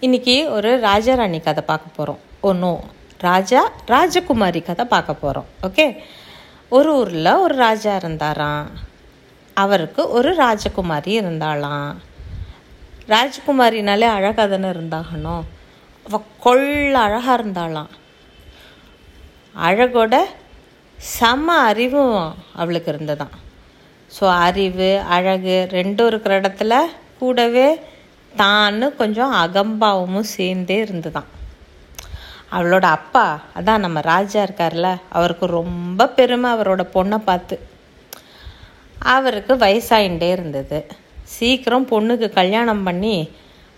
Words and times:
இன்றைக்கி 0.00 0.50
ஒரு 0.50 0.80
ராஜாராணி 0.82 1.42
கதை 1.42 1.64
பார்க்க 1.64 1.96
போகிறோம் 1.96 2.18
ஒன்றும் 2.40 2.80
ராஜா 3.18 3.70
ராஜகுமாரி 3.86 4.62
கதை 4.62 4.84
பார்க்க 4.84 5.14
போகிறோம் 5.14 5.46
ஓகே? 5.62 5.98
ஒரு 6.68 6.94
ஊரில் 6.94 7.30
ஒரு 7.34 7.56
ராஜா 7.56 7.96
இருந்தாராம். 7.96 8.66
அவருக்கு 9.54 10.10
ஒரு 10.10 10.34
ராஜகுமாரி 10.34 11.12
இருந்தாளாம். 11.20 11.94
ராஜகுமாரினாலே 13.08 14.08
அழகாக 14.16 14.46
தானே 14.46 14.68
இருந்தாகணும். 14.68 15.42
அவ 16.06 16.22
கொள்ள 16.40 16.98
அழகாக 16.98 17.42
இருந்தாளாம். 17.42 17.90
அழகோட 19.56 20.14
செம 20.98 21.52
அறிவும் 21.52 22.34
அவளுக்கு 22.54 22.92
இருந்ததான் 22.92 23.34
ஸோ 24.20 24.24
அறிவு 24.28 25.00
அழகு 25.08 25.66
ரெண்டும் 25.70 26.06
இருக்கிற 26.06 26.40
இடத்துல 26.40 26.74
கூடவே 27.18 27.80
தான்னு 28.42 28.86
கொஞ்சம் 28.96 29.34
அகம்பாவமும் 29.44 30.32
சேர்ந்தே 30.36 30.76
இருந்துதான். 30.76 31.28
அவளோட 32.52 32.86
அப்பா 32.98 33.24
அதான் 33.56 33.84
நம்ம 33.84 34.00
ராஜா 34.00 34.40
இருக்கார்ல 34.44 34.88
அவருக்கு 35.08 35.46
ரொம்ப 35.46 36.08
பெருமை 36.08 36.50
அவரோட 36.52 36.82
பொண்ணை 36.94 37.18
பார்த்து. 37.28 37.56
அவருக்கு 39.14 39.54
வயசாயிண்டே 39.54 40.28
இருந்தது. 40.30 40.78
சீக்கிரம் 41.36 41.88
பொண்ணுக்கு 41.90 42.28
கல்யாணம் 42.30 42.82
பண்ணி 42.82 43.16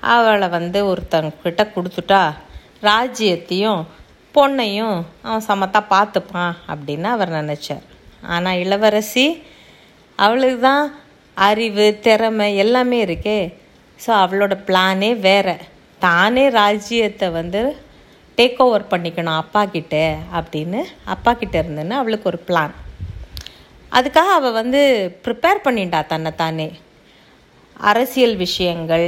அவளை 0.01 0.49
வந்து 0.49 0.81
ஒருத்தங்கிட்ட 0.93 1.63
கொடுத்துட்டா 1.75 2.23
ராஜ்யத்தையும் 2.83 3.83
பொண்ணையும் 4.35 4.99
அவன் 5.23 5.47
சமத்தா 5.49 5.81
பார்த்துப்பான் 5.95 6.55
அப்படின்னு 6.73 7.09
அவர் 7.17 7.33
நினச்சார். 7.33 7.85
ஆனால் 8.35 8.61
இளவரசி 8.65 9.27
அவளுக்கு 10.19 10.61
தான் 10.61 10.87
அறிவு 11.35 11.87
திறமை 12.01 12.49
எல்லாமே 12.57 12.99
இருக்கே 13.05 13.41
ஸோ 13.99 14.11
அவளோட 14.23 14.55
பிளானே 14.67 15.11
வேற. 15.29 15.49
தானே 16.01 16.45
ராஜ்யத்தை 16.61 17.29
வந்து 17.31 17.61
டேக் 18.39 18.61
ஓவர் 18.65 18.91
பண்ணிக்கணும் 18.91 19.39
அப்பா 19.43 19.63
கிட்ட 19.67 19.95
அப்படின்னு 20.39 20.81
அப்பா 21.05 21.33
கிட்ட 21.33 21.55
இருந்துன்னு 21.63 21.95
அவளுக்கு 22.01 22.31
ஒரு 22.33 22.41
பிளான் 22.49 22.75
அதுக்காக 23.93 24.31
அவள் 24.39 24.59
வந்து 24.61 24.81
ப்ரிப்பேர் 25.25 25.65
பண்ணிட்டா 25.65 26.01
தன்னை 26.07 26.33
தானே. 26.37 26.69
அரசியல் 27.91 28.37
விஷயங்கள் 28.37 29.07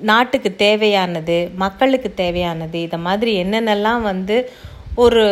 நாட்டுக்கு 0.00 0.50
தேவையானது 0.56 1.36
மக்களுக்கு 1.54 2.10
தேவையானது 2.14 2.78
இதை 2.80 2.98
மாதிரி 2.98 3.32
என்னென்னலாம் 3.42 4.02
வந்து 4.02 4.36
ஒரு 4.96 5.24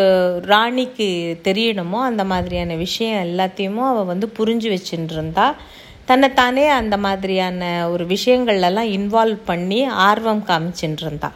ராணிக்கு 0.45 1.09
தெரியணுமோ 1.45 1.99
அந்த 2.01 2.25
மாதிரியான 2.25 2.75
விஷயம் 2.77 3.23
எல்லாத்தையுமோ 3.27 3.85
அவள் 3.89 4.11
வந்து 4.13 4.27
புரிஞ்சு 4.39 4.69
வச்சுட்டு 4.75 5.15
இருந்தா 5.15 5.47
தன்னைத்தானே 6.09 6.69
அந்த 6.69 6.97
மாதிரியான 6.97 7.91
ஒரு 7.91 8.05
விஷயங்கள்லாம் 8.05 8.91
இன்வால்வ் 8.97 9.39
பண்ணி 9.45 9.85
ஆர்வம் 9.85 10.45
காமிச்சுட்டு 10.47 11.03
இருந்தா 11.07 11.33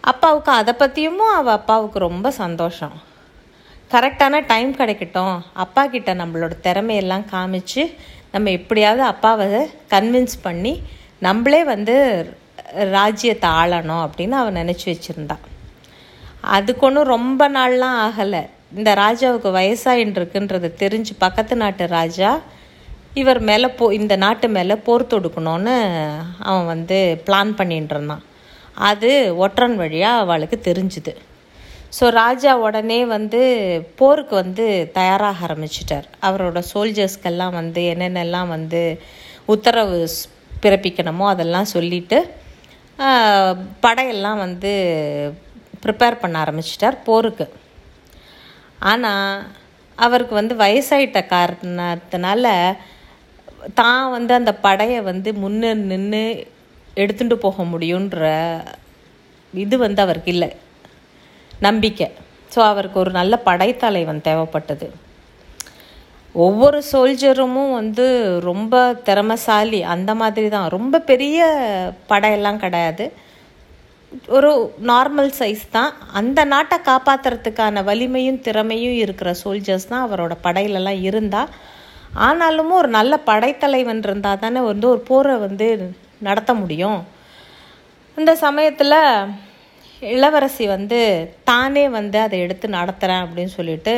அப்பாவுக்கு 0.00 0.52
அதை 0.52 0.74
பற்றியும் 0.74 1.18
அவள் 1.18 1.52
அப்பாவுக்கு 1.52 1.98
ரொம்ப 1.98 2.30
சந்தோஷம். 2.30 2.92
கரெக்டான 3.90 4.46
டைம் 4.46 4.76
கிடைக்கட்டும். 4.76 5.40
அப்பா 5.52 5.86
கிட்ட 5.86 6.14
நம்மளோட 6.14 6.50
திறமையெல்லாம் 6.62 7.24
காமிச்சு 7.32 7.96
நம்ம 8.32 8.50
எப்படியாவது 8.50 9.02
அப்பாவை 9.02 9.46
கன்வின்ஸ் 9.90 10.36
பண்ணி 10.42 10.82
நம்மளே 11.18 11.64
வந்து 11.64 11.96
ராஜ்யத்தை 12.72 13.50
ஆளணும் 13.50 14.02
அப்படின்னு 14.04 14.36
அவன் 14.42 14.56
நினச்சி 14.56 14.86
வச்சுருந்தான் 14.86 15.44
அதுக்கு 16.40 16.86
ஒன்றும் 16.86 17.12
ரொம்ப 17.16 17.48
நாள்லாம் 17.50 17.98
ஆகலை. 18.06 18.42
இந்த 18.74 18.94
ராஜாவுக்கு 18.94 19.48
வயசாயின்னு 19.58 20.16
இருக்குன்றது 20.18 20.70
தெரிஞ்சு 20.78 21.12
பக்கத்து 21.18 21.56
நாட்டு 21.56 21.86
ராஜா 21.86 22.40
இவர் 23.18 23.40
மேலே 23.48 23.68
போ 23.78 23.84
இந்த 23.98 24.14
நாட்டு 24.24 24.46
மேலே 24.56 24.74
போர் 24.86 25.10
தொடுக்கணும்னு 25.12 25.74
அவன் 26.48 26.68
வந்து 26.72 26.98
பிளான் 27.26 27.50
பண்ணிட்டு 27.60 27.94
இருந்தான். 27.94 28.22
அது 28.90 29.10
ஒற்றன் 29.44 29.76
வழியாக 29.80 30.22
அவளுக்கு 30.24 30.56
தெரிஞ்சுது. 30.68 31.12
ஸோ 31.96 32.04
ராஜா 32.18 32.52
உடனே 32.66 32.98
வந்து 33.14 33.40
போருக்கு 34.00 34.34
வந்து 34.42 34.66
தயாராக 34.98 35.42
ஆரம்பிச்சிட்டார். 35.46 36.06
அவரோட 36.28 36.60
சோல்ஜர்ஸ்க்கெல்லாம் 36.72 37.56
வந்து 37.60 37.82
என்னென்னலாம் 37.94 38.52
வந்து 38.56 38.82
உத்தரவு 39.54 39.98
பிறப்பிக்கணுமோ 40.64 41.26
அதெல்லாம் 41.32 41.72
சொல்லிட்டு 41.74 42.18
படையெல்லாம் 43.84 44.40
வந்து 44.46 44.72
ப்ரிப்பேர் 45.84 46.20
பண்ண 46.22 46.36
ஆரம்பிச்சிட்டார் 46.44 46.96
போருக்கு. 47.08 47.46
ஆனால் 48.90 49.44
அவருக்கு 49.98 50.34
வந்து 50.40 50.54
வயசாயிட்ட 50.62 51.20
காரணத்தினால 51.34 52.46
தான் 53.80 54.04
வந்து 54.16 54.32
அந்த 54.38 54.52
படையை 54.66 55.00
வந்து 55.10 55.30
முன்னே 55.42 55.70
நின்று 55.92 56.22
எடுத்துட்டு 57.02 57.36
போக 57.44 57.62
முடியுன்ற 57.72 58.28
இது 59.54 59.74
வந்து 59.84 60.00
அவருக்கு 60.04 60.30
இல்லை. 60.34 60.48
நம்பிக்கை. 61.68 62.08
ஸோ 62.54 62.58
அவருக்கு 62.72 62.98
ஒரு 63.02 63.10
நல்ல 63.18 63.34
படைத்தலைவன் 63.48 64.26
தேவைப்பட்டது. 64.28 64.86
ஒவ்வொரு 66.34 66.78
சோல்ஜருமும் 66.90 67.72
வந்து 67.78 68.06
ரொம்ப 68.50 68.74
திறமசாலி 69.08 69.80
அந்த 69.94 70.10
மாதிரி 70.20 70.48
தான். 70.56 70.68
ரொம்ப 70.76 71.00
பெரிய 71.10 71.38
படையெல்லாம் 72.12 72.62
கிடையாது. 72.64 73.06
ஒரு 74.36 74.50
நார்மல் 74.90 75.30
சைஸ் 75.40 75.64
தான். 75.70 75.90
அந்த 76.20 76.40
நாட்டை 76.52 76.78
காப்பாற்றுறதுக்கான 76.90 77.82
வலிமையும் 77.90 78.40
திறமையும் 78.46 78.96
இருக்கிற 79.04 79.32
சோல்ஜர்ஸ் 79.42 79.90
தான் 79.92 80.06
அவரோட 80.06 80.36
படையிலலாம் 80.46 81.02
இருந்தால் 81.10 81.52
ஆனாலும் 82.26 82.72
ஒரு 82.80 82.88
நல்ல 82.88 83.12
படைத்தலைவன் 83.30 84.02
இருந்தால் 84.06 84.38
தானே 84.38 84.60
வந்து 84.60 84.86
ஒரு 84.88 85.00
போரை 85.10 85.34
வந்து 85.36 85.68
நடத்த 86.28 86.54
முடியும். 86.54 87.00
அந்த 88.16 88.32
சமயத்தில் 88.36 88.96
இளவரசி 90.02 90.66
வந்து 90.66 90.98
தானே 91.44 91.88
வந்து 91.88 92.18
அதை 92.20 92.36
எடுத்து 92.40 92.68
நடத்துகிறேன் 92.68 93.24
அப்படின்னு 93.24 93.52
சொல்லிட்டு 93.58 93.94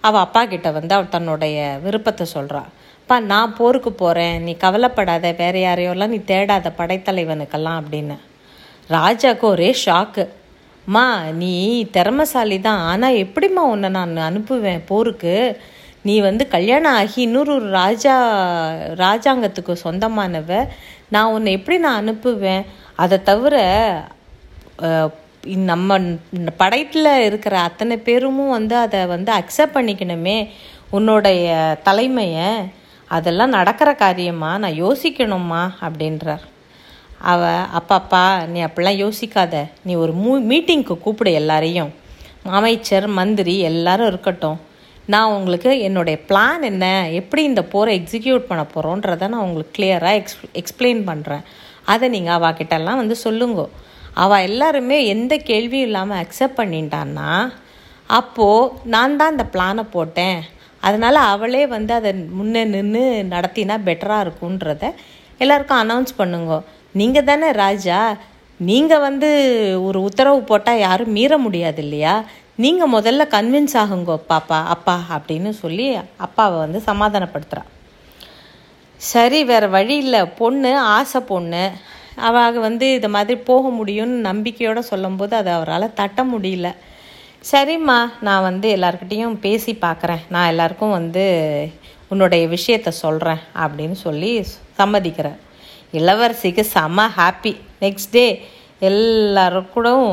அவள் 0.00 0.24
அப்பா 0.26 0.44
கிட்ட 0.44 0.70
வந்து 0.70 0.94
அவள் 0.94 1.14
தன்னுடைய 1.16 1.78
விருப்பத்தை 1.84 2.26
சொல்கிறா 2.36 2.62
அப்பா 3.00 3.16
நான் 3.20 3.56
போருக்கு 3.56 3.92
போகிறேன் 3.92 4.42
நீ 4.42 4.52
கவலைப்படாத. 4.56 5.32
வேற 5.42 5.54
யாரையோலாம் 5.58 6.12
நீ 6.14 6.20
தேடாத 6.26 6.70
படைத்தலைவனுக்கெல்லாம் 6.78 7.80
அப்படின்னு. 7.80 8.16
ராஜாவுக்கு 8.90 9.46
ஒரே 9.54 9.74
ஷாக்கு 9.84 10.24
மா 10.86 11.22
நீ 11.42 11.52
திறமசாலி 11.96 12.60
தான் 12.60 12.78
ஆனால் 12.78 13.20
எப்படிம்மா 13.24 13.62
உன்னை 13.74 13.88
நான் 13.88 14.16
அனுப்புவேன் 14.28 14.82
போருக்கு? 14.86 15.34
நீ 16.06 16.14
வந்து 16.20 16.44
கல்யாணம் 16.48 16.96
ஆகி 17.00 17.18
இன்னொரு 17.22 17.50
ஒரு 17.54 17.68
ராஜா 17.70 18.14
ராஜாங்கத்துக்கு 19.02 19.74
சொந்தமானவ 19.84 20.50
நான் 21.08 21.32
உன்னை 21.32 21.52
எப்படி 21.52 21.76
நான் 21.78 22.00
அனுப்புவேன்? 22.00 22.64
அதை 23.02 23.16
தவிர 23.22 23.54
நம்ம 25.70 25.98
படைத்தில் 26.56 27.10
இருக்கிற 27.28 27.54
அத்தனை 27.58 27.96
பேரும் 27.96 28.48
வந்து 28.48 28.76
அதை 28.76 29.00
வந்து 29.06 29.30
அக்செப்ட் 29.32 29.76
பண்ணிக்கணுமே. 29.76 30.38
உன்னுடைய 30.90 31.46
தலைமையை 31.82 32.48
அதெல்லாம் 33.08 33.56
நடக்கிற 33.58 33.90
காரியமா? 33.94 34.50
நான் 34.58 34.80
யோசிக்கணுமா? 34.84 35.62
அப்படின்றார். 35.86 36.44
அவ 37.32 37.42
அப்பாப்பா 37.78 38.24
நீ 38.52 38.60
அப்படிலாம் 38.64 39.00
யோசிக்காத. 39.04 39.54
நீ 39.86 39.92
ஒரு 40.04 40.12
மூ 40.22 40.32
மீட்டிங்க்கு 40.50 40.94
கூப்பிடு 41.04 41.32
எல்லாரையும். 41.32 41.92
அமைச்சர் 42.58 43.06
மந்திரி 43.18 43.54
எல்லாரும் 43.70 44.06
இருக்கட்டும். 44.06 44.58
நான் 45.12 45.32
உங்களுக்கு 45.36 45.70
என்னுடைய 45.86 46.16
பிளான் 46.28 46.62
என்ன? 46.68 46.86
எப்படி 47.20 47.42
இந்த 47.48 47.62
போரை 47.72 47.92
எக்ஸிக்யூட் 47.98 48.46
பண்ண 48.50 48.62
போகிறோன்றதை 48.74 49.26
நான் 49.32 49.44
உங்களுக்கு 49.46 49.74
கிளியராக 49.78 50.18
எக்ஸ் 50.20 50.36
எக்ஸ்பிளைன் 50.60 51.02
பண்ணுறேன் 51.08 51.42
அதை 51.92 52.06
நீங்கள் 52.14 52.36
அவகிட்டெல்லாம் 52.36 53.00
வந்து 53.00 53.16
சொல்லுங்க. 53.24 53.62
அவள் 54.24 54.44
எல்லாருமே 54.48 54.98
எந்த 55.14 55.34
கேள்வியும் 55.50 55.88
இல்லாமல் 55.88 56.20
அக்செப்ட் 56.22 56.58
பண்ணிட்டான்னா 56.60 57.30
அப்போது 58.18 58.70
நான் 58.94 59.18
தான் 59.20 59.34
இந்த 59.34 59.46
பிளானை 59.54 59.84
போட்டேன். 59.96 60.38
அதனால் 60.86 61.18
அவளே 61.32 61.62
வந்து 61.74 61.92
அதை 61.98 62.10
முன்னே 62.38 62.62
நின்று 62.74 63.02
நடத்தினா 63.34 63.76
பெட்டராக 63.88 64.24
இருக்குன்றத 64.26 64.84
எல்லாருக்கும் 65.44 65.82
அனௌன்ஸ் 65.84 66.18
பண்ணுங்க. 66.20 66.56
நீங்கள் 67.00 67.28
தானே 67.30 67.50
ராஜா. 67.64 68.00
நீங்கள் 68.60 69.04
வந்து 69.08 69.28
ஒரு 69.86 69.98
உத்தரவு 70.08 70.40
போட்டால் 70.50 70.82
யாரும் 70.86 71.14
மீற 71.18 71.38
முடியாது 71.46 71.80
இல்லையா? 71.84 72.14
நீங்கள் 72.58 72.92
முதல்ல 72.94 73.22
கன்வின்ஸ் 73.34 73.76
ஆகுங்கோ 73.80 74.16
பாப்பா 74.28 74.58
அப்பா 74.74 74.94
அப்படின்னு 75.14 75.50
சொல்லி 75.62 75.86
அப்பாவை 76.26 76.56
வந்து 76.58 76.80
சமாதானப்படுத்துகிறா 76.90 77.62
சரி 79.00 79.40
வேறு 79.44 79.68
வழி 79.68 79.96
இல்லை. 79.96 80.20
பொண்ணு 80.40 80.70
ஆசை 80.96 81.20
பொண்ணு. 81.30 81.62
அவள் 82.28 82.58
வந்து 82.66 82.86
இது 82.94 83.08
மாதிரி 83.08 83.38
போக 83.48 83.70
முடியும்னு 83.78 84.18
நம்பிக்கையோடு 84.28 84.82
சொல்லும்போது 84.90 85.34
அதை 85.36 85.50
அவரால் 85.52 85.94
தட்ட 85.94 86.24
முடியல. 86.24 86.68
சரிம்மா 87.50 87.98
நான் 88.26 88.46
வந்து 88.48 88.68
எல்லாருக்கிட்டேயும் 88.76 89.36
பேசி 89.46 89.72
பார்க்குறேன் 89.86 90.22
நான் 90.28 90.50
எல்லாருக்கும் 90.52 90.96
வந்து 90.98 91.24
உன்னுடைய 92.12 92.44
விஷயத்த 92.54 92.92
சொல்கிறேன் 93.02 93.42
அப்படின்னு 93.64 93.98
சொல்லி 94.06 94.30
சம்மதிக்கிறேன் 94.78 95.38
இளவரசிக்கு 96.00 96.64
செம 96.76 97.08
ஹாப்பி 97.18 97.54
நெக்ஸ்ட் 97.80 98.14
டே 98.16 98.26
எல்லாருக்கூடும் 98.80 100.08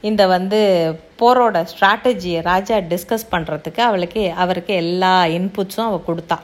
இந்த 0.00 0.22
வந்து 0.26 0.60
போரோட 1.20 1.56
ஸ்ட்ராட்டஜியை 1.72 2.40
ராஜா 2.50 2.76
டிஸ்கஸ் 2.92 3.30
பண்ணுறதுக்கு 3.32 3.82
அவளுக்கு 3.88 4.22
அவருக்கு 4.44 4.74
எல்லா 4.82 5.14
இன்புட்ஸும் 5.38 5.88
அவள் 5.88 6.06
கொடுத்தா. 6.08 6.38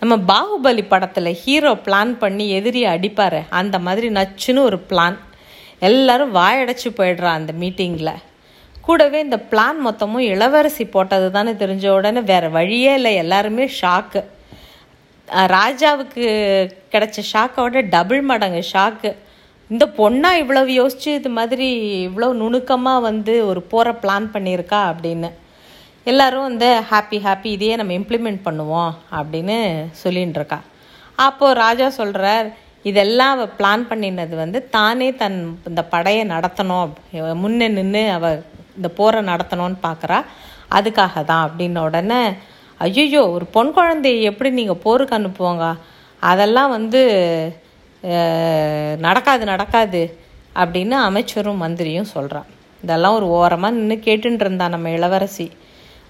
நம்ம 0.00 0.14
பாகுபலி 0.30 0.84
படத்தில் 0.92 1.38
ஹீரோ 1.42 1.72
பிளான் 1.86 2.12
பண்ணி 2.22 2.46
எதிரியை 2.58 2.88
அடிப்பார். 2.94 3.40
அந்த 3.60 3.76
மாதிரி 3.86 4.08
நச்சுன்னு 4.18 4.66
ஒரு 4.68 4.78
பிளான் 4.90 5.18
எல்லாரும் 5.88 6.34
வாயடைச்சு 6.36 6.88
போயிடுறா 6.98 7.30
அந்த 7.38 7.52
மீட்டிங்கில் 7.62 8.14
கூடவே 8.86 9.18
இந்த 9.26 9.38
பிளான் 9.50 9.80
மொத்தமும் 9.86 10.28
இளவரசி 10.32 10.84
போட்டது 10.94 11.26
தானே 11.30 11.52
தெரிஞ்ச 11.62 11.84
உடனே 11.98 12.20
வேறு 12.30 12.48
வழியே 12.56 12.92
இல்லை. 12.98 13.12
எல்லாருமே 13.14 13.66
ஷாக்கு 13.80 14.22
ராஜாவுக்கு 15.56 16.24
கிடைச்ச 16.94 17.18
ஷாக்கோட 17.32 17.82
டபுள் 17.94 18.22
மடங்கு 18.30 18.62
ஷாக்கு 18.72 19.10
இந்த 19.72 19.84
பொண்ணா 19.98 20.30
இவ்வளவு 20.32 20.70
யோசிச்சு 20.72 21.10
இது 21.14 21.30
மாதிரி 21.30 21.68
இவ்வளோ 22.08 22.32
நுணுக்கமாக 22.32 23.00
வந்து 23.00 23.46
ஒரு 23.46 23.62
போகிற 23.62 23.92
பிளான் 24.02 24.26
பண்ணியிருக்கா 24.34 24.80
அப்படின்னு. 24.92 25.30
எல்லாரும் 26.06 26.42
வந்து 26.42 26.68
ஹாப்பி 26.90 27.18
ஹாப்பி 27.26 27.44
இதையே 27.44 27.76
நம்ம 27.76 27.92
இம்ப்ளிமெண்ட் 27.92 28.40
பண்ணுவோம் 28.44 28.92
அப்படின்னு 29.18 29.56
சொல்லின்னு 30.04 30.38
இருக்கா 30.40 30.58
அப்போது 31.16 31.54
ராஜா 31.54 31.88
சொல்கிறார் 31.88 32.46
இதெல்லாம் 32.82 33.30
அவள் 33.30 33.54
பிளான் 33.58 33.84
பண்ணினது 33.90 34.34
வந்து 34.34 34.68
தானே 34.68 35.16
தன் 35.16 35.58
இந்த 35.66 35.82
படையை 35.84 36.24
நடத்தணும் 36.26 36.92
முன்னே 37.34 37.68
நின்று 37.68 38.10
அவள் 38.10 38.42
இந்த 38.76 38.88
போரை 38.88 39.20
நடத்தணும்னு 39.20 39.78
பார்க்குறா 39.82 40.18
அதுக்காக 40.70 41.24
தான் 41.24 41.44
அப்படின்ன 41.48 41.80
உடனே 41.80 42.22
ஐயோ 42.80 43.30
ஒரு 43.30 43.44
பொன் 43.44 43.72
குழந்தையை 43.72 44.22
எப்படி 44.22 44.50
நீங்கள் 44.50 44.82
போருக்கு 44.82 45.18
அனுப்புவாங்க? 45.18 45.74
அதெல்லாம் 46.20 46.70
வந்து 46.70 47.02
நடக்காது 49.06 49.44
நடக்காது 49.44 50.02
அப்படின்னு 50.54 50.96
அமைச்சரும் 51.08 51.62
மந்திரியும் 51.62 52.12
சொல்கிறான் 52.14 52.48
இதெல்லாம் 52.82 53.14
ஒரு 53.14 53.26
ஓரமாக 53.26 53.74
நின்று 53.74 53.96
கேட்டுட்டு 54.06 54.42
இருந்தான் 54.44 54.74
நம்ம 54.74 54.90
இளவரசி. 54.90 55.46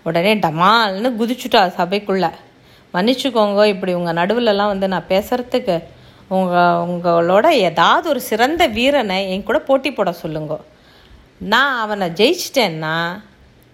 உடனே 0.02 0.34
டமால்னு 0.34 1.08
குதிச்சுட்டா 1.18 1.62
சபைக்குள்ளே. 1.78 2.30
மன்னிச்சுக்கோங்க 2.94 3.64
இப்படி 3.64 3.92
உங்கள் 3.94 4.18
நடுவுலலாம் 4.20 4.72
வந்து 4.74 4.88
நான் 4.88 5.10
பேசுகிறதுக்கு 5.10 5.76
உங்கள் 6.36 6.80
உங்களோட 6.90 7.46
ஏதாவது 7.68 8.08
ஒரு 8.08 8.20
சிறந்த 8.20 8.66
வீரனை 8.66 9.18
என் 9.30 9.46
கூட 9.48 9.58
போட்டி 9.58 9.92
போட 9.92 10.12
சொல்லுங்க. 10.12 10.56
நான் 11.52 11.78
அவனை 11.84 12.08
ஜெயிச்சிட்டேன்னா 12.20 12.96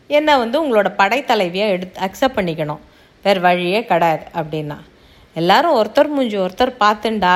என்னை 0.06 0.36
வந்து 0.36 0.56
உங்களோட 0.64 0.88
படைத்தலைவியாக 1.00 1.74
எடுத்து 1.76 2.00
அக்செப்ட் 2.06 2.38
பண்ணிக்கணும். 2.38 2.82
வேறு 3.22 3.40
வழியே 3.40 3.84
கிடையாது 3.84 4.26
அப்படின்னா. 4.40 4.78
எல்லாரும் 5.34 5.76
ஒருத்தர் 5.80 6.14
மூஞ்சி 6.16 6.36
ஒருத்தர் 6.36 6.72
பார்த்துண்டா 6.84 7.34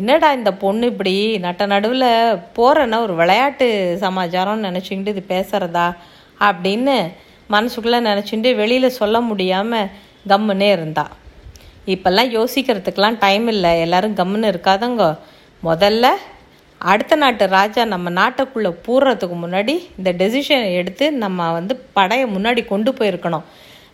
என்னடா 0.00 0.28
இந்த 0.38 0.50
பொண்ணு 0.62 0.84
இப்படி 0.92 1.14
நட்ட 1.44 1.66
நடுவில் 1.72 2.08
போகிறேன்னா 2.56 2.98
ஒரு 3.06 3.14
விளையாட்டு 3.20 3.66
சமாச்சாரம்னு 4.04 4.68
நினச்சிக்கிட்டு 4.68 5.12
இது 5.14 5.22
பேசுகிறதா 5.34 5.86
அப்படின்னு 6.40 6.96
மனசுக்குள்ளே 7.54 8.00
நினச்சிட்டு 8.10 8.50
வெளியில் 8.60 8.96
சொல்ல 9.00 9.16
முடியாமல் 9.30 9.90
கம்முன்னே 10.32 10.68
இருந்தா. 10.76 11.04
இப்போல்லாம் 11.94 12.30
யோசிக்கிறதுக்கெலாம் 12.38 13.18
டைம் 13.24 13.46
இல்லை. 13.54 13.72
எல்லாரும் 13.86 14.18
கம்முன்னு 14.20 14.50
இருக்காதங்க. 14.52 15.04
முதல்ல 15.62 16.06
அடுத்த 16.80 17.14
நாட்டு 17.22 17.44
ராஜா 17.58 17.82
நம்ம 17.92 18.10
நாட்டுக்குள்ளே 18.20 18.70
பூர்றதுக்கு 18.86 19.36
முன்னாடி 19.44 19.74
இந்த 19.98 20.10
டெசிஷன் 20.20 20.66
எடுத்து 20.80 21.06
நம்ம 21.24 21.50
வந்து 21.58 21.74
படையை 21.98 22.26
முன்னாடி 22.36 22.62
கொண்டு 22.72 22.90
போயிருக்கணும். 22.98 23.44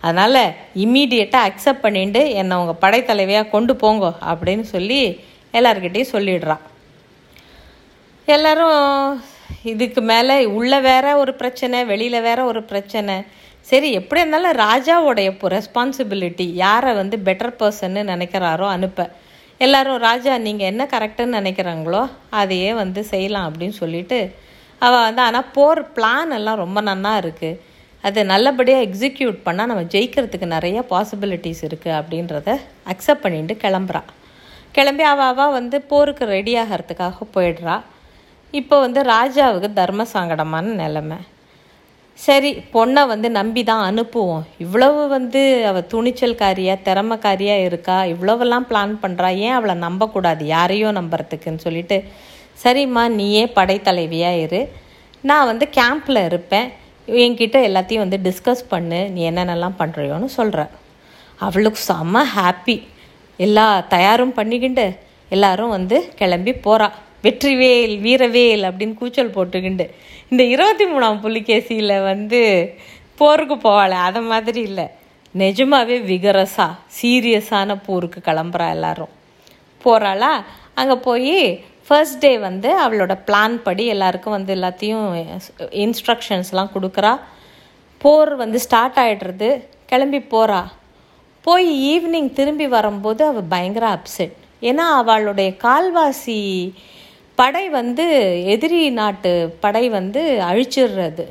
அதனால் 0.07 0.43
இம்மீடியட்டாக 0.85 1.49
அக்செப்ட் 1.49 1.85
பண்ணிட்டு 1.87 2.21
என்னை 2.41 2.57
உங்கள் 2.63 2.81
படைத்தலைவியாக 2.85 3.53
கொண்டு 3.55 3.73
போங்க 3.83 4.07
அப்படின்னு 4.31 4.67
சொல்லி 4.77 5.03
எல்லார்கிட்டையும் 5.59 6.13
சொல்லிடுறா 6.15 6.57
எல்லாரும் 8.29 8.81
இதுக்கு 9.73 10.01
மேலே 10.11 10.35
உள்ள 10.59 10.75
வேற 10.91 11.07
ஒரு 11.23 11.33
பிரச்சனை 11.41 11.79
வெளியில் 11.93 12.25
வேற 12.27 12.41
ஒரு 12.51 12.61
பிரச்சனை. 12.71 13.15
சரி 13.71 13.89
எப்படி 13.99 14.21
இருந்தாலும் 14.23 14.55
ராஜாவோடைய 14.67 15.31
ரெஸ்பான்சிபிலிட்டி 15.57 16.47
யாரை 16.65 16.93
வந்து 17.01 17.17
பெட்டர் 17.27 17.57
பர்சன்னு 17.61 18.03
நினைக்கிறாரோ 18.13 18.67
அனுப்ப. 18.77 19.07
எல்லாரும் 19.61 19.99
ராஜா 20.07 20.35
நீங்கள் 20.47 20.71
என்ன 20.73 20.83
கரெக்டுன்னு 20.93 21.39
நினைக்கிறாங்களோ 21.41 22.03
அதையே 22.43 22.71
வந்து 22.83 23.01
செய்யலாம் 23.11 23.49
அப்படின்னு 23.49 23.77
சொல்லிட்டு 23.83 24.21
அவள் 24.87 25.05
வந்து 25.07 25.23
ஆனால் 25.27 25.51
போர் 25.57 25.83
பிளான் 25.97 26.33
எல்லாம் 26.39 26.63
ரொம்ப 26.65 26.81
நன்னா 26.89 27.13
இருக்குது 27.23 27.59
அது 28.05 28.21
நல்லபடியாக 28.33 28.87
எக்ஸிக்யூட் 28.87 29.39
பண்ணால் 29.47 29.71
நம்ம 29.71 29.83
ஜெயிக்கிறதுக்கு 29.95 30.49
நிறைய 30.57 30.85
பாசிபிலிட்டிஸ் 30.93 31.63
இருக்குது 31.69 31.99
அப்படின்றத 31.99 32.51
அக்செப்ட் 32.93 33.25
பண்ணிட்டு 33.27 33.57
கிளம்புறான். 33.65 34.09
கிளம்பி 34.77 35.05
அவ 35.13 35.47
வந்து 35.59 35.77
போருக்கு 35.91 36.25
ரெடி 36.37 36.53
ஆகிறதுக்காக 36.63 37.27
போயிடுறா. 37.35 37.77
இப்போ 38.61 38.77
வந்து 38.85 39.01
ராஜாவுக்கு 39.15 39.69
தர்ம 39.81 40.05
சங்கடமான 40.15 40.73
நிலமை. 40.83 41.19
சரி 42.19 42.51
பொண்ணை 42.75 43.03
வந்து 43.13 43.29
நம்பி 43.37 43.63
தான் 43.71 43.85
அனுப்புவோம். 43.91 44.43
இவ்வளவு 44.65 45.03
வந்து 45.17 45.43
அவள் 45.71 45.89
துணிச்சல்காரியா 45.93 46.75
திறமைக்காரியா 46.89 47.57
இருக்கா? 47.69 47.99
இவ்வளவெல்லாம் 48.13 48.67
பிளான் 48.71 48.95
பண்ணுறா 49.05 49.29
ஏன் 49.47 49.57
அவளை 49.59 49.77
நம்பக்கூடாது? 49.87 50.45
யாரையும் 50.55 50.99
நம்புறதுக்குன்னு 51.01 51.65
சொல்லிட்டு 51.67 51.99
சரிம்மா 52.63 53.05
நீயே 53.19 53.45
படைத்தலைவியாக 53.59 54.43
இரு. 54.45 54.63
நான் 55.31 55.49
வந்து 55.51 55.69
கேம்பில் 55.79 56.25
இருப்பேன். 56.29 56.69
என்கிட்ட 57.25 57.59
எல்லாத்தையும் 57.69 58.05
வந்து 58.07 58.19
டிஸ்கஸ் 58.27 58.65
பண்ணு. 58.73 59.01
நீ 59.15 59.21
என்னென்னலாம் 59.31 59.79
பண்ணுறியோன்னு 59.83 60.31
சொல்கிற 60.39 60.61
அவளுக்கு 61.47 61.81
செம்ம 61.91 62.23
ஹாப்பி 62.37 62.77
எல்லா 63.47 63.67
தயாரும் 63.95 64.37
பண்ணிக்கிண்டு 64.39 64.87
எல்லாரும் 65.37 65.75
வந்து 65.77 65.97
கிளம்பி 66.21 66.53
போகிறா 66.67 66.89
வெற்றிவேல் 67.25 67.95
வீரவேல் 68.05 68.65
அப்படின்னு 68.69 68.99
கூச்சல் 69.01 69.35
போட்டுக்கிண்டு. 69.37 69.87
இந்த 70.31 70.43
இருபத்தி 70.55 70.85
மூணாம் 70.93 71.21
புலிகேசியில் 71.25 71.95
வந்து 72.11 72.41
போருக்கு 73.21 73.57
போவாளே 73.65 73.99
அதை 74.09 74.21
மாதிரி 74.33 74.61
இல்லை. 74.71 74.87
நிஜமாகவே 75.43 75.97
விகரஸாக 76.11 76.79
சீரியஸான 76.99 77.77
போருக்கு 77.89 78.21
கிளம்புறா 78.29 78.67
எல்லாரும். 78.77 79.13
போகிறாளா 79.85 80.33
அங்கே 80.81 80.97
போய் 81.09 81.37
ஃபர்ஸ்ட் 81.87 82.21
டே 82.25 82.33
வந்து 82.49 82.71
அவளோட 82.85 83.13
பிளான் 83.29 83.55
படி 83.67 83.85
எல்லாருக்கும் 83.95 84.37
வந்து 84.37 84.53
எல்லாத்தையும் 84.59 85.07
இன்ஸ்ட்ரக்ஷன்ஸ்லாம் 85.85 86.75
கொடுக்குறா. 86.75 87.13
போர் 88.03 88.33
வந்து 88.43 88.59
ஸ்டார்ட் 88.67 89.01
ஆகிடுறது 89.05 89.49
கிளம்பி 89.93 90.21
போகிறா 90.35 90.61
போய் 91.47 91.69
ஈவினிங் 91.93 92.31
திரும்பி 92.39 92.67
வரும்போது 92.77 93.23
அவள் 93.31 93.51
பயங்கர 93.53 93.85
அப்செட் 93.97 94.35
ஏன்னா 94.71 94.87
அவளுடைய 95.01 95.51
கால்வாசி 95.67 96.41
படை 97.39 97.63
வந்து 97.77 98.05
எதிரி 98.55 98.81
நாட்டு 98.99 99.31
படை 99.63 99.85
வந்து 99.99 100.23
அழிச்சிடுறது. 100.49 101.25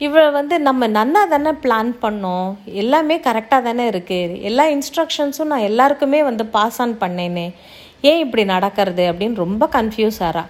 இவள் 0.00 0.34
வந்து 0.38 0.54
நம்ம 0.66 0.88
நன்னா 0.96 1.22
தானே 1.32 1.52
பிளான் 1.64 1.90
பண்ணோம். 2.04 2.50
எல்லாமே 2.82 3.16
கரெக்டாக 3.26 3.66
தானே 3.68 3.84
இருக்குது 3.92 4.38
எல்லா 4.48 4.64
இன்ஸ்ட்ரக்ஷன்ஸும் 4.76 5.50
நான் 5.52 5.68
எல்லாருக்குமே 5.70 6.20
வந்து 6.30 6.44
பாஸ் 6.56 6.78
ஆன் 6.84 6.94
பண்ணேனே. 7.02 7.46
ஏன் 8.10 8.22
இப்படி 8.24 8.44
நடக்கிறது 8.54 9.04
அப்படின்னு 9.10 9.42
ரொம்ப 9.44 9.64
கன்ஃபியூஸ் 9.78 10.20
ஆறா. 10.28 10.44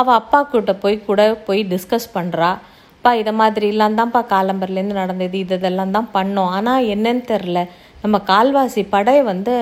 அவள் 0.00 0.18
அப்பா 0.20 0.38
கிட்ட 0.52 0.74
போய் 0.84 0.96
கூட 1.08 1.22
போய் 1.48 1.62
டிஸ்கஸ் 1.72 2.08
பண்ணுறா 2.16 2.50
அப்பா 2.96 3.10
இதை 3.20 3.32
மாதிரிலாம் 3.40 3.96
தான்ப்பா 4.00 4.20
காலம்பர்லேருந்து 4.34 5.00
நடந்தது 5.00 5.36
இது 5.44 5.56
இதெல்லாம் 5.58 5.94
தான் 5.96 6.08
பண்ணோம். 6.14 6.52
ஆனால் 6.58 6.86
என்னன்னு 6.94 7.24
தெரில 7.32 7.58
நம்ம 8.04 8.16
கால்வாசி 8.30 8.82
படை 8.94 9.14
வந்து 9.30 9.52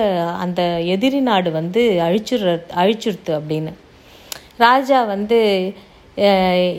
அந்த 0.43 0.61
எதிரி 0.93 1.19
நாடு 1.27 1.49
வந்து 1.59 1.81
அழிச்சிடுற 2.05 2.53
அழிச்சுருத்து 2.81 3.31
அப்படின்னு. 3.37 3.71
ராஜா 4.63 4.99
வந்து 5.13 5.39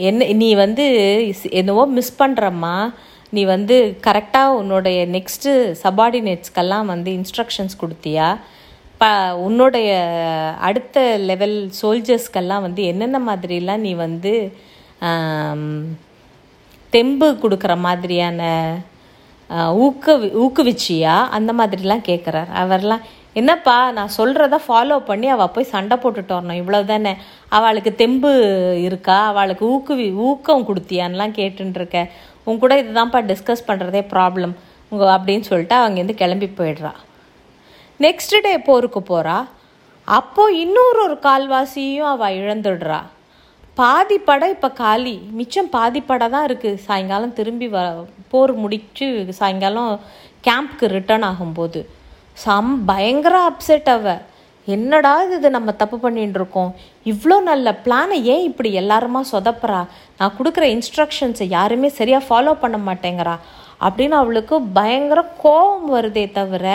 என்ன 0.09 0.27
நீ 0.43 0.49
வந்து 0.65 0.85
என்னவோ 1.61 1.85
மிஸ் 1.99 2.19
பண்ணுறம்மா 2.21 2.75
நீ 3.37 3.43
வந்து 3.55 3.77
கரெக்டாக 4.07 4.59
உன்னுடைய 4.61 4.99
நெக்ஸ்ட்டு 5.17 5.53
சபார்டினேட்ஸ்க்கெல்லாம் 5.85 6.91
வந்து 6.93 7.11
இன்ஸ்ட்ரக்ஷன்ஸ் 7.19 7.81
கொடுத்தியா. 7.83 8.29
ப 9.01 9.05
உன்னுடைய 9.47 9.91
அடுத்த 10.69 10.99
லெவல் 11.31 11.59
சோல்ஜர்ஸ்க்கெல்லாம் 11.81 12.65
வந்து 12.67 12.83
என்னென்ன 12.93 13.19
மாதிரிலாம் 13.29 13.85
நீ 13.87 13.93
வந்து 14.07 14.35
தெம்பு 16.93 17.29
கொடுக்குற 17.43 17.75
மாதிரியான 17.87 18.43
ஊக்குவி 19.51 20.29
ஊக்குவிச்சியா? 20.45 21.29
அந்த 21.29 21.53
மாதிரிலாம் 21.53 22.07
கேட்குறார் 22.09 22.51
அவர்லாம் 22.63 23.01
என்னப்பா 23.33 23.91
நான் 23.91 24.15
சொல்கிறத 24.17 24.59
ஃபாலோ 24.69 24.99
பண்ணி 24.99 25.29
அவள் 25.29 25.49
போய் 25.49 25.65
சண்டை 25.65 25.97
போட்டுட்டு 25.97 26.37
வரணும். 26.37 26.61
இவ்வளோ 26.63 26.85
தானே 26.85 27.17
அவளுக்கு 27.49 27.95
தெம்பு 27.95 28.31
இருக்கா? 28.83 29.27
அவளுக்கு 29.27 29.67
ஊக்குவி 29.67 30.11
ஊக்கம் 30.11 30.67
கொடுத்தியான்லாம் 30.69 31.37
கேட்டுருக்க 31.41 32.09
உன் 32.45 32.59
கூட 32.59 32.83
இதுதான்ப்பா 32.83 33.21
டிஸ்கஸ் 33.31 33.67
பண்ணுறதே 33.67 34.03
ப்ராப்ளம் 34.15 34.55
உங்க 34.89 35.05
அப்படின்னு 35.17 35.41
சொல்லிட்டு 35.41 35.75
அவங்க 35.75 35.95
இருந்து 35.95 36.15
கிளம்பி 36.15 36.51
போயிடுறா. 36.59 36.93
நெக்ஸ்ட் 38.01 38.41
டே 38.43 38.59
போருக்கு 38.59 39.01
போகிறா 39.01 39.45
அப்போது 40.05 40.59
இன்னொரு 40.61 41.03
ஒரு 41.03 41.19
கால்வாசியும் 41.23 42.11
அவள் 42.15 42.35
இழந்துடுறா. 42.35 43.01
பாதி 43.79 44.17
படம் 44.27 44.53
இப்போ 44.55 44.69
காலி. 44.81 45.15
மிச்சம் 45.39 45.71
பாதி 45.77 46.01
படை 46.09 46.27
தான் 46.35 46.45
இருக்குது 46.49 46.81
சாயங்காலம் 46.85 47.33
திரும்பி 47.39 47.69
வ 47.73 47.79
போர் 48.33 48.53
முடிச்சு 48.65 49.07
சாயங்காலம் 49.39 49.91
கேம்ப்க்கு 50.47 50.87
ரிட்டர்ன் 50.95 51.27
ஆகும்போது. 51.31 51.81
சம் 52.45 52.71
பயங்கர 52.91 53.35
அப்செட் 53.51 53.91
அவ. 53.95 54.15
என்னடா 54.69 55.13
இது 55.37 55.49
நம்ம 55.57 55.73
தப்பு 55.81 55.97
பண்ணிட்டு 56.05 56.39
இருக்கோம். 56.41 56.71
இவ்வளோ 57.13 57.37
நல்ல 57.51 57.67
பிளானை 57.85 58.19
ஏன் 58.35 58.47
இப்படி 58.51 58.71
எல்லாருமா 58.83 59.21
சொதப்புறா? 59.33 59.81
நான் 60.19 60.37
கொடுக்குற 60.39 60.65
இன்ஸ்ட்ரக்ஷன்ஸை 60.77 61.49
யாருமே 61.57 61.89
சரியாக 61.99 62.27
ஃபாலோ 62.29 62.55
பண்ண 62.65 62.79
மாட்டேங்கிறா. 62.89 63.37
அப்படின்னு 63.87 64.17
அவளுக்கு 64.23 64.57
பயங்கர 64.79 65.21
கோபம் 65.45 65.89
வருதே 65.97 66.27
தவிர 66.39 66.67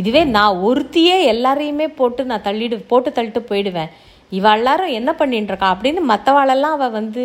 இதுவே 0.00 0.22
நான் 0.36 0.60
ஒருத்தியே 0.68 1.16
எல்லாரையுமே 1.34 1.88
போட்டு 2.00 2.24
நான் 2.30 2.46
தள்ளிடு 2.48 2.76
போட்டு 2.92 3.10
தள்ளிட்டு 3.16 3.42
போயிடுவேன். 3.50 3.90
இவள் 4.36 4.56
எல்லாரும் 4.58 4.94
என்ன 4.98 5.10
பண்ணிட்டு 5.20 5.52
இருக்கா 5.52 5.68
அப்படின்னு 5.74 6.02
மற்றவாளெல்லாம் 6.12 6.76
அவள் 6.78 6.96
வந்து 6.98 7.24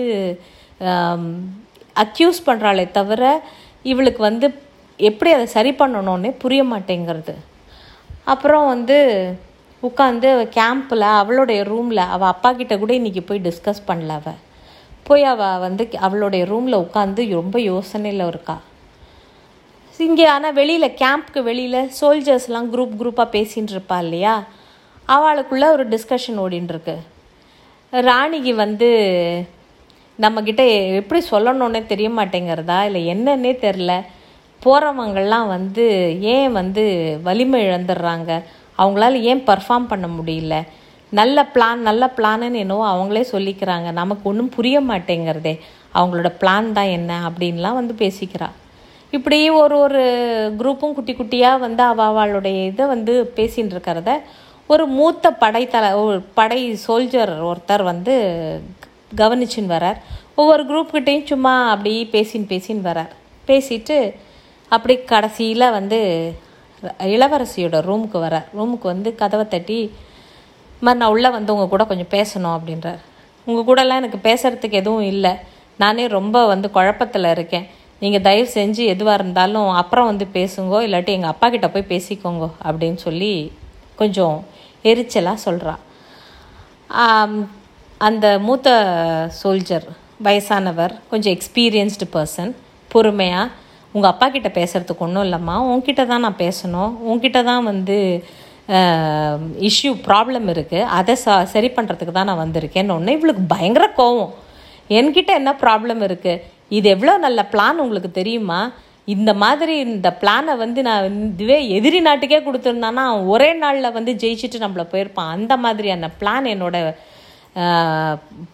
அக்யூஸ் 2.03 2.39
பண்ணுறாளே 2.47 2.85
தவிர 2.99 3.23
இவளுக்கு 3.91 4.21
வந்து 4.29 4.47
எப்படி 4.99 5.31
அதை 5.35 5.45
சரி 5.55 5.71
பண்ணணும்னே 5.81 6.31
புரிய 6.43 6.61
மாட்டேங்கிறது. 6.73 7.33
அப்புறம் 8.33 8.65
வந்து 8.73 8.97
உட்காந்து 9.83 10.29
கேம்பில் 10.57 11.05
அவளுடைய 11.21 11.61
ரூமில் 11.71 12.03
அவள் 12.15 12.31
அப்பா 12.33 12.49
கிட்ட 12.59 12.73
கூட 12.81 12.91
இன்றைக்கி 12.99 13.21
போய் 13.29 13.45
டிஸ்கஸ் 13.47 13.87
பண்ணல 13.89 14.17
அவள் 14.19 14.41
போய் 15.07 15.25
அவள் 15.31 15.63
வந்து 15.65 15.83
அவளுடைய 16.07 16.43
ரூமில் 16.51 16.81
உட்காந்து 16.83 17.21
ரொம்ப 17.39 17.57
யோசனையில் 17.71 18.29
இருக்கா. 18.31 18.55
இங்கே 19.99 20.25
ஆனால் 20.35 20.57
வெளியில் 20.59 20.97
கேம்ப்க்கு 21.01 21.41
வெளியில் 21.49 21.89
சோல்ஜர்ஸ்லாம் 21.99 22.69
குரூப் 22.73 22.93
குரூப்பாக 23.01 23.33
பேசின்னு 23.35 23.73
இருப்பா 23.75 23.97
இல்லையா? 24.05 24.35
அவளுக்குள்ளே 25.05 25.67
ஒரு 25.67 25.87
டிஸ்கஷன் 25.87 26.37
ஓடின்னு 26.37 26.97
ராணிக்கு 27.91 28.55
வந்து 28.55 28.87
நம்மக்கிட்ட 30.19 30.93
எப்படி 30.93 31.25
சொல்லணுன்னே 31.31 31.85
தெரிய 31.85 32.09
மாட்டேங்கிறதா? 32.09 32.83
இல்லை 32.83 33.07
என்னன்னே 33.07 33.55
தெரில 33.55 34.01
போகிறவங்கள்லாம் 34.65 35.47
வந்து 35.47 36.17
ஏன் 36.21 36.51
வந்து 36.51 36.83
வலிமை 37.23 37.65
இழந்துடுறாங்க? 37.65 38.43
அவங்களால 38.77 39.21
ஏன் 39.21 39.43
பர்ஃபார்ம் 39.47 39.87
பண்ண 39.87 40.07
முடியல? 40.07 40.63
நல்ல 41.09 41.47
பிளான் 41.53 41.75
நல்ல 41.75 42.11
பிளான்னு 42.17 42.51
என்னவோ 42.51 42.87
அவங்களே 42.87 43.25
சொல்லிக்கிறாங்க. 43.31 43.91
நமக்கு 43.91 44.29
ஒன்றும் 44.29 44.49
புரிய 44.49 44.81
மாட்டேங்கிறதே. 44.81 45.59
அவங்களோட 45.95 46.31
பிளான் 46.39 46.71
தான் 46.71 46.89
என்ன 46.89 47.29
அப்படின்லாம் 47.29 47.73
வந்து 47.73 47.93
பேசிக்கிறா. 47.97 48.49
இப்படி 49.11 49.49
ஒரு 49.49 49.77
ஒரு 49.79 50.01
குரூப்பும் 50.59 50.93
குட்டி 50.93 51.13
குட்டியாக 51.13 51.59
வந்து 51.59 51.83
அவளுடைய 51.83 52.65
இதை 52.65 52.85
வந்து 52.85 53.33
பேசின்னு 53.35 53.79
இருக்கிறத 53.79 54.19
ஒரு 54.67 54.85
மூத்த 54.85 55.31
படைத்தல 55.41 55.85
ஒரு 56.03 56.19
படை 56.21 56.79
சோல்ஜர் 56.87 57.31
ஒருத்தர் 57.49 57.83
வந்து 57.83 58.13
கவனிச்சுன்னு 59.15 59.73
வரார். 59.75 59.97
ஒவ்வொரு 60.35 60.63
குரூப்கிட்டையும் 60.69 61.29
சும்மா 61.31 61.69
அப்படி 61.69 62.09
பேசின்னு 62.11 62.51
பேசின்னு 62.53 62.87
வரார். 62.89 63.11
பேசிட்டு 63.47 63.97
அப்படி 64.69 64.95
கடைசியில் 64.97 65.71
வந்து 65.71 65.99
இளவரசியோட 66.83 67.77
ரூமுக்கு 67.89 68.17
வரார். 68.25 68.47
ரூமுக்கு 68.57 68.87
வந்து 68.93 69.15
கதவை 69.15 69.47
தட்டி 69.47 69.79
மாதிரி 70.81 70.99
நான் 70.99 71.11
உள்ளே 71.15 71.29
வந்து 71.29 71.53
உங்கள் 71.53 71.73
கூட 71.73 71.83
கொஞ்சம் 71.85 72.13
பேசணும் 72.15 72.55
அப்படின்றார். 72.57 73.01
உங்கள் 73.47 73.67
கூடலாம் 73.67 74.01
எனக்கு 74.01 74.19
பேசுகிறதுக்கு 74.29 74.79
எதுவும் 74.83 75.07
இல்லை. 75.13 75.33
நானே 75.77 76.07
ரொம்ப 76.07 76.45
வந்து 76.45 76.67
குழப்பத்தில் 76.71 77.33
இருக்கேன். 77.35 77.67
நீங்கள் 77.99 78.21
தயவு 78.21 78.47
செஞ்சு 78.53 78.83
எதுவாக 78.93 79.17
இருந்தாலும் 79.19 79.69
அப்புறம் 79.81 80.05
வந்து 80.05 80.25
பேசுங்கோ 80.33 80.79
இல்லாட்டி 80.87 81.11
எங்கள் 81.17 81.33
அப்பா 81.33 81.49
கிட்ட 81.49 81.69
போய் 81.69 81.91
பேசிக்கோங்க 81.93 82.47
அப்படின்னு 82.67 82.99
சொல்லி 83.07 83.51
கொஞ்சம் 84.01 84.37
எரிச்சலாக 84.91 85.43
சொல்கிறாள் 85.45 85.81
அந்த 88.07 88.25
மூத்த 88.47 88.69
சோல்ஜர் 89.41 89.85
வயசானவர் 90.25 90.93
கொஞ்சம் 91.11 91.33
எக்ஸ்பீரியன்ஸ்டு 91.35 92.07
பர்சன் 92.15 92.51
பொறுமையாக 92.91 93.51
உங்கள் 93.95 94.11
அப்பா 94.11 94.27
கிட்ட 94.29 94.49
பேசுகிறதுக்கு 94.59 95.05
ஒன்றும் 95.05 95.25
இல்லைம்மா 95.27 95.55
உங்ககிட்ட 95.71 96.03
தான் 96.11 96.23
நான் 96.25 96.41
பேசணும் 96.45 96.91
உங்ககிட்ட 97.09 97.39
தான் 97.49 97.67
வந்து 97.71 97.97
இஷ்யூ 99.69 99.91
ப்ராப்ளம் 100.07 100.47
இருக்குது 100.53 100.89
அதை 100.97 101.13
ச 101.23 101.35
சரி 101.53 101.69
பண்ணுறதுக்கு 101.77 102.13
தான் 102.17 102.29
நான் 102.29 102.43
வந்திருக்கேன்னு 102.43 102.95
ஒன்று 102.97 103.15
இவளுக்கு 103.17 103.43
பயங்கர 103.53 103.85
கோவம். 103.99 104.33
என்கிட்ட 104.97 105.31
என்ன 105.39 105.51
ப்ராப்ளம் 105.63 106.01
இருக்குது 106.07 106.41
இது 106.77 106.87
எவ்வளோ 106.95 107.13
நல்ல 107.25 107.39
பிளான் 107.53 107.83
உங்களுக்கு 107.85 108.11
தெரியுமா? 108.19 108.59
இந்த 109.07 109.31
மாதிரி 109.43 109.73
இந்த 109.85 110.09
பிளானை 110.21 110.53
வந்து 110.63 110.79
நான் 110.87 111.15
இதுவே 111.29 111.57
எதிரி 111.77 111.99
நாட்டுக்கே 112.07 112.39
கொடுத்துருந்தான்னா 112.45 113.05
ஒரே 113.31 113.49
நாளில் 113.63 113.95
வந்து 113.97 114.11
ஜெயிச்சுட்டு 114.21 114.63
நம்மளை 114.65 114.85
போயிருப்பான். 114.93 115.33
அந்த 115.37 115.53
மாதிரியான 115.63 116.09
பிளான் 116.21 116.47
என்னோட 116.53 116.77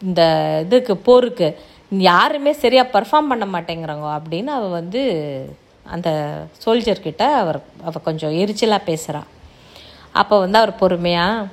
இந்த 0.07 0.21
இதுக்கு 0.65 0.95
போருக்கு. 1.09 1.49
யாருமே 2.09 2.51
சரியாக 2.63 2.93
பர்ஃபார்ம் 2.95 3.29
பண்ண 3.31 3.45
மாட்டேங்கிறாங்க 3.53 4.07
அப்படின்னு 4.17 4.51
அவள் 4.57 4.77
வந்து 4.79 5.01
அந்த 5.95 6.09
சோல்ஜர்கிட்ட 6.63 7.23
அவர் 7.41 7.59
அவள் 7.87 8.05
கொஞ்சம் 8.07 8.35
எரிச்சலாக 8.41 8.87
பேசுகிறா 8.89 9.21
அப்போ 10.19 10.35
வந்து 10.43 10.59
அவர் 10.61 10.79
பொறுமையாக 10.81 11.47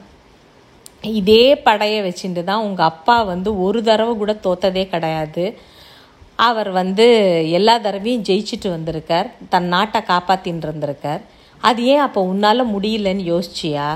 இதே 1.20 1.46
படையை 1.66 1.98
வச்சுட்டு 2.06 2.42
தான் 2.50 2.64
உங்கள் 2.66 2.88
அப்பா 2.92 3.16
வந்து 3.32 3.50
ஒரு 3.64 3.80
தடவை 3.88 4.12
கூட 4.22 4.32
தோத்ததே 4.46 4.84
கிடையாது. 4.94 5.44
அவர் 6.38 6.70
வந்து 6.70 7.06
எல்லா 7.58 7.74
தடவையும் 7.78 8.24
ஜெயிச்சுட்டு 8.28 8.68
வந்திருக்கார். 8.74 9.28
தன் 9.52 9.68
நாட்டை 9.74 10.00
காப்பாற்றின்னு 10.10 10.66
இருந்திருக்கார் 10.68 11.22
அது 11.62 11.80
ஏன் 11.92 12.02
அப்போ 12.06 12.20
உன்னால் 12.32 12.70
முடியலன்னு 12.74 13.24
யோசிச்சியா? 13.32 13.88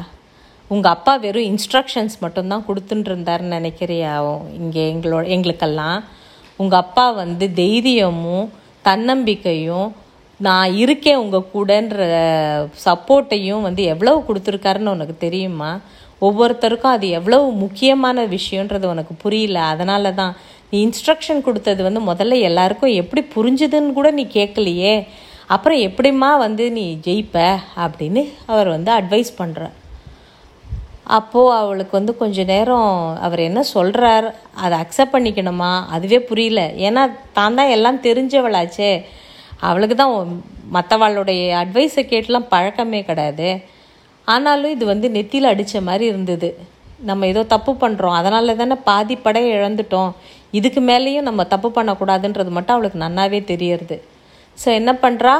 உங்கள் 0.69 0.95
அப்பா 0.97 1.13
வெறும் 1.17 1.49
இன்ஸ்ட்ரக்ஷன்ஸ் 1.51 2.17
மட்டும்தான் 2.21 2.65
கொடுத்துட்டு 2.69 3.09
இருந்தாருன்னு 3.11 3.57
நினைக்கிறியா? 3.59 4.13
இங்கே 4.61 4.83
எங்களோட 4.93 5.25
எங்களுக்கெல்லாம். 5.37 6.01
உங்கள் 6.57 6.79
அப்பா 6.79 7.11
வந்து 7.23 7.47
தைரியமும் 7.63 8.47
தன்னம்பிக்கையும் 8.85 9.89
நான் 10.41 10.75
இருக்கேன் 10.75 11.23
உங்கள் 11.23 11.51
கூடன்ற 11.55 12.05
சப்போர்ட்டையும் 12.85 13.67
வந்து 13.69 13.83
எவ்வளவு 13.95 14.25
கொடுத்துருக்காருன்னு 14.29 14.95
உனக்கு 14.97 15.17
தெரியுமா? 15.27 15.73
ஒவ்வொருத்தருக்கும் 16.21 16.95
அது 16.97 17.09
எவ்வளவு 17.19 17.51
முக்கியமான 17.65 18.25
விஷயன்றது 18.37 18.87
உனக்கு 18.95 19.15
புரியல. 19.15 19.59
அதனால 19.75 20.13
தான் 20.13 20.35
நீ 20.71 20.79
இன்ஸ்ட்ரக்ஷன் 20.87 21.45
கொடுத்தது 21.47 21.81
வந்து 21.89 22.01
முதல்ல 22.11 22.39
எல்லாருக்கும் 22.49 22.97
எப்படி 23.03 23.23
புரிஞ்சுதுன்னு 23.35 23.97
கூட 23.99 24.11
நீ 24.19 24.25
கேட்கலையே. 24.39 24.95
அப்புறம் 25.55 25.79
எப்படிம்மா 25.89 26.31
வந்து 26.47 26.65
நீ 26.79 26.85
ஜெயிப்ப 27.07 27.37
அப்படின்னு 27.85 28.23
அவர் 28.53 28.69
வந்து 28.77 28.91
அட்வைஸ் 28.99 29.33
பண்ணுறார் 29.39 29.77
அப்போது 31.17 31.55
அவளுக்கு 31.61 31.95
வந்து 31.99 32.13
கொஞ்ச 32.21 32.45
நேரம் 32.51 32.91
அவர் 33.27 33.41
என்ன 33.47 33.61
சொல்கிறார் 33.75 34.27
அதை 34.65 34.75
அக்செப்ட் 34.83 35.15
பண்ணிக்கணுமா? 35.15 35.71
அதுவே 35.95 36.19
புரியல. 36.29 36.61
ஏன்னா 36.87 37.03
தான் 37.39 37.57
தான் 37.59 37.73
எல்லாம் 37.77 37.99
தெரிஞ்சவளாச்சே. 38.07 38.93
அவளுக்கு 39.69 39.97
தான் 39.97 40.15
மற்றவாளுடைய 40.77 41.43
அட்வைஸை 41.63 42.05
கேட்டுலாம் 42.13 42.51
பழக்கமே 42.55 43.01
கிடையாது. 43.09 43.49
ஆனாலும் 44.25 44.75
இது 44.77 44.85
வந்து 44.93 45.09
நெத்தியில் 45.17 45.53
அடித்த 45.53 45.81
மாதிரி 45.89 46.07
இருந்தது. 46.13 46.51
நம்ம 47.09 47.27
ஏதோ 47.33 47.43
தப்பு 47.53 47.73
பண்ணுறோம் 47.83 48.17
அதனால 48.19 48.55
தானே 48.61 48.77
பாதி 48.89 49.15
படையை 49.17 49.51
இழந்துட்டோம். 49.59 50.11
இதுக்கு 50.59 50.81
மேலேயும் 50.81 51.29
நம்ம 51.29 51.45
தப்பு 51.53 51.69
பண்ணக்கூடாதுன்றது 51.77 52.51
மட்டும் 52.57 52.77
அவளுக்கு 52.77 52.99
நன்னாவே 53.05 53.41
தெரியறது. 53.53 53.97
ஸோ 54.59 54.69
என்ன 54.81 54.93
பண்ணுறா 55.05 55.35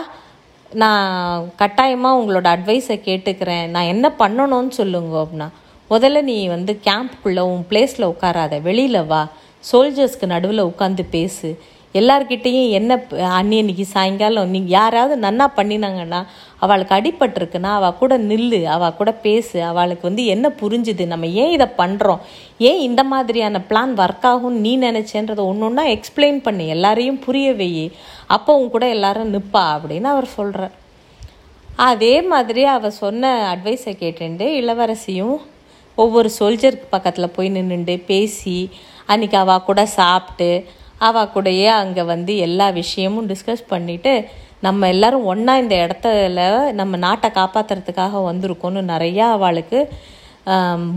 நான் 0.83 1.47
கட்டாயமாக 1.61 2.19
உங்களோட 2.21 2.49
அட்வைஸை 2.57 2.97
கேட்டுக்கிறேன். 3.09 3.67
நான் 3.75 3.91
என்ன 3.95 4.07
பண்ணணும்னு 4.23 4.73
சொல்லுங்க 4.81 5.15
அப்படின்னா 5.23 5.49
முதல்ல 5.91 6.23
நீ 6.31 6.37
வந்து 6.49 6.73
கேம்ப்புக்குள்ளே 6.89 7.45
உன் 7.53 7.65
பிளேஸில் 7.71 8.11
உட்காராத. 8.13 8.55
வெளியில் 8.69 9.07
வா. 9.13 9.23
சோல்ஜர்ஸ்க்கு 9.71 10.27
நடுவில் 10.35 10.69
உட்காந்து 10.71 11.05
பேசு. 11.17 11.49
எல்லார்கிட்டேயும் 11.95 12.69
என்ன 12.71 12.97
அன்னி 13.31 13.57
இன்னைக்கு 13.57 13.85
சாயங்காலம் 13.93 14.51
நீங்கள் 14.51 14.75
யாராவது 14.75 15.15
நன்னா 15.23 15.47
பண்ணினாங்கன்னா 15.57 16.21
அவளுக்கு 16.59 16.95
அடிபட்டிருக்குன்னா 16.97 17.71
அவள் 17.77 17.97
கூட 17.97 18.17
நில்லு 18.23 18.61
அவள் 18.67 18.95
கூட 18.95 19.11
பேசு 19.23 19.59
அவளுக்கு 19.63 20.05
வந்து 20.09 20.25
என்ன 20.27 20.47
புரிஞ்சுது 20.61 21.07
நம்ம 21.07 21.31
ஏன் 21.43 21.53
இதை 21.53 21.69
பண்ணுறோம் 21.79 22.21
ஏன் 22.61 22.81
இந்த 22.81 23.05
மாதிரியான 23.05 23.63
பிளான் 23.71 23.95
ஒர்க் 23.99 24.29
ஆகும்னு 24.31 24.63
நீ 24.63 24.75
நினச்சேன்றதை 24.79 25.45
ஒன்று 25.45 25.67
ஒன்றா 25.67 25.87
எக்ஸ்பிளைன் 25.91 26.41
பண்ணு 26.41 26.67
எல்லாரையும் 26.69 27.21
புரிய 27.21 27.49
வை 27.55 27.71
அப்போ 28.29 28.59
உன் 28.59 28.71
கூட 28.71 28.87
எல்லாரும் 28.89 29.33
நிற்பா 29.35 29.65
அப்படின்னு 29.75 30.09
அவர் 30.09 30.35
சொல்கிறார் 30.35 30.77
அதே 31.83 32.15
மாதிரி 32.31 32.63
அவள் 32.71 32.99
சொன்ன 32.99 33.29
அட்வைஸை 33.51 33.93
கேட்டுண்டு 33.97 34.47
இளவரசியும் 34.57 35.39
ஒவ்வொரு 35.99 36.29
சோல்ஜருக்கு 36.39 36.87
பக்கத்தில் 36.91 37.35
போய் 37.35 37.49
நின்றுண்டு 37.51 37.95
பேசி 38.07 38.59
அன்றைக்கி 39.07 39.37
அவள் 39.37 39.65
கூட 39.65 39.83
சாப்பிட்டு 39.97 40.51
அவள் 41.09 41.33
கூடயே 41.35 41.67
அங்கே 41.67 42.03
வந்து 42.03 42.37
எல்லா 42.47 42.71
விஷயமும் 42.71 43.29
டிஸ்கஸ் 43.29 43.65
பண்ணிவிட்டு 43.71 44.27
நம்ம 44.61 44.89
எல்லாரும் 44.89 45.25
ஒன்றா 45.25 45.53
இந்த 45.59 45.75
இடத்துல 45.85 46.41
நம்ம 46.73 46.97
நாட்டை 46.97 47.31
காப்பாற்றுறதுக்காக 47.35 48.23
வந்திருக்கோன்னு 48.31 48.83
நிறையா 48.95 49.27
அவளுக்கு 49.37 49.79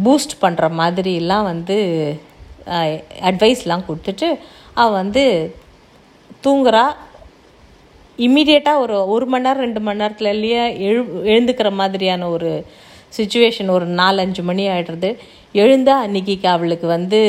பூஸ்ட் 0.06 0.36
பண்ணுற 0.42 0.66
மாதிரிலாம் 0.80 1.44
வந்து 1.44 1.78
அட்வைஸ்லாம் 3.30 3.88
கொடுத்துட்டு 3.88 4.28
அவள் 4.74 5.00
வந்து 5.02 5.24
தூங்குறா. 6.46 6.86
இம்மிடியட்டாக 8.18 8.80
ஒரு 8.80 8.96
ஒரு 9.08 9.26
மணி 9.26 9.46
நேரம் 9.46 9.64
ரெண்டு 9.66 9.80
மணி 9.80 10.02
நேரத்துலயே 10.04 10.64
எழு 10.88 11.04
எழுந்துக்கிற 11.34 11.70
மாதிரியான 11.72 12.30
ஒரு 12.30 12.66
சுச்சுவேஷன் 13.18 13.70
ஒரு 13.70 13.86
நாலஞ்சு 14.02 14.44
மணி 14.44 14.68
ஆகிடுறது 14.68 15.10
எழுந்தால் 15.64 16.04
அன்றைக்கி 16.08 16.36
அவளுக்கு 16.56 16.88
வந்து 16.88 17.22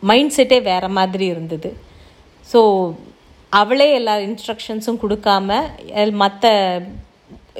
மைண்ட் 0.00 0.34
செட்டே 0.36 0.62
வேறு 0.62 0.88
மாதிரி 0.88 1.26
இருந்தது. 1.26 1.68
ஸோ 2.52 2.60
அவளே 3.52 3.88
எல்லா 3.98 4.14
இன்ஸ்ட்ரக்ஷன்ஸும் 4.26 5.00
கொடுக்காம 5.02 5.58
மற்ற 6.22 6.52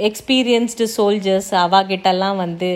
எக்ஸ்பீரியன்ஸ்டு 0.09 0.87
சோல்ஜர்ஸ் 0.97 1.51
அவாகிட்டெல்லாம் 1.65 2.39
வந்து 2.45 2.71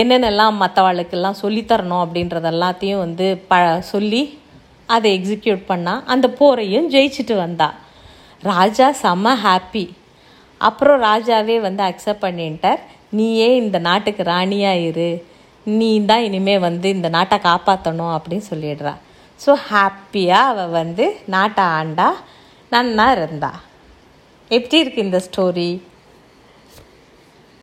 என்னென்னலாம் 0.00 0.60
மற்றவாளுக்கெல்லாம் 0.62 1.40
சொல்லித்தரணும் 1.42 2.02
அப்படின்றத 2.04 2.48
எல்லாத்தையும் 2.54 3.02
வந்து 3.04 3.26
ப 3.50 3.54
சொல்லி 3.92 4.22
அதை 4.94 5.08
எக்ஸிக்யூட் 5.18 5.62
பண்ணால் 5.70 6.04
அந்த 6.12 6.26
போரையும் 6.38 6.86
ஜெயிச்சுட்டு 6.94 7.34
வந்தா. 7.44 7.68
ராஜா 8.50 8.86
செம்ம 9.02 9.34
ஹாப்பி 9.44 9.84
அப்புறம் 10.60 10.98
ராஜாவே 11.08 11.56
வந்து 11.66 11.82
அக்செப்ட் 11.90 12.24
பண்ணிட்டார். 12.24 12.80
நீயே 13.18 13.48
இந்த 13.62 13.76
நாட்டுக்கு 13.88 14.22
ராணியாக 14.32 14.84
இரு. 14.88 15.10
நீ 15.66 15.90
தான் 16.10 16.26
இனிமேல் 16.28 16.64
வந்து 16.68 16.88
இந்த 16.96 17.08
நாட்டை 17.16 17.38
காப்பாற்றணும் 17.48 18.14
அப்படின்னு 18.16 18.46
சொல்லிடுறா. 18.50 18.94
ஸோ 19.46 19.52
ஹாப்பியாக 19.70 20.50
அவள் 20.52 20.68
வந்து 20.68 21.20
நாட்டை 21.26 21.64
ஆண்டா 21.64 22.08
நன்னா 22.72 23.12
இருந்தா. 23.12 23.52
எப்படி 24.50 24.80
இருக்கு 24.80 25.02
இந்த 25.02 25.20
ஸ்டோரி 25.26 25.70